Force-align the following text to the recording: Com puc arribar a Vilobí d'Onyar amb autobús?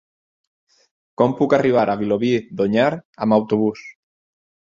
Com 1.21 1.35
puc 1.41 1.53
arribar 1.57 1.83
a 1.93 1.97
Vilobí 2.01 2.31
d'Onyar 2.61 2.89
amb 3.27 3.39
autobús? 3.39 3.87